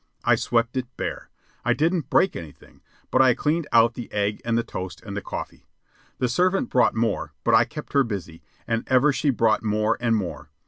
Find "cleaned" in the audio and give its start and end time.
3.35-3.67